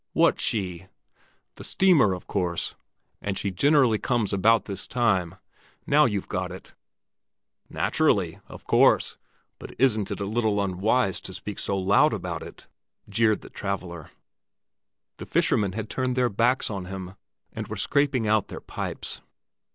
[0.13, 0.87] "What 'she'?"
[1.57, 2.73] "The steamer, of course.
[3.21, 5.35] And she generally comes about this time.
[5.85, 6.73] Now you've got it!"
[7.69, 9.17] "Naturally—of course!
[9.59, 12.65] But isn't it a little unwise to speak so loud about it?"
[13.09, 14.09] jeered the traveller.
[15.17, 17.13] The fishermen had turned their backs on him,
[17.53, 19.21] and were scraping out their pipes.